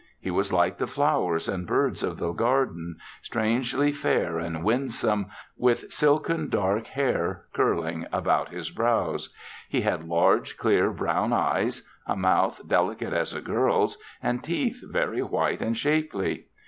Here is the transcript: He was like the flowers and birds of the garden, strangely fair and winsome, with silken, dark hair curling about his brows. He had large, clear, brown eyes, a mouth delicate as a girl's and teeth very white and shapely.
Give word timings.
He 0.19 0.31
was 0.31 0.51
like 0.51 0.79
the 0.79 0.87
flowers 0.87 1.47
and 1.47 1.67
birds 1.67 2.01
of 2.01 2.17
the 2.17 2.31
garden, 2.31 2.95
strangely 3.21 3.91
fair 3.91 4.39
and 4.39 4.63
winsome, 4.63 5.27
with 5.55 5.91
silken, 5.91 6.49
dark 6.49 6.87
hair 6.87 7.45
curling 7.53 8.07
about 8.11 8.49
his 8.49 8.71
brows. 8.71 9.31
He 9.69 9.81
had 9.81 10.07
large, 10.09 10.57
clear, 10.57 10.89
brown 10.89 11.33
eyes, 11.33 11.87
a 12.07 12.15
mouth 12.15 12.63
delicate 12.67 13.13
as 13.13 13.31
a 13.35 13.41
girl's 13.41 13.99
and 14.23 14.43
teeth 14.43 14.81
very 14.83 15.21
white 15.21 15.61
and 15.61 15.77
shapely. 15.77 16.47